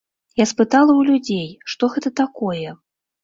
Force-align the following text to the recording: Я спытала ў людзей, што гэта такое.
Я 0.39 0.45
спытала 0.51 0.91
ў 0.95 1.01
людзей, 1.09 1.45
што 1.73 1.83
гэта 1.97 2.09
такое. 2.23 2.69